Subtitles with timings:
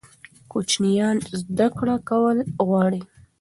[0.51, 3.01] کوچنیان زده کړه کول غواړي.